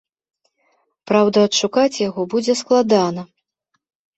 Праўда, 1.11 1.37
адшукаць 1.49 1.99
яго 2.09 2.21
будзе 2.35 2.53
складана. 2.63 3.21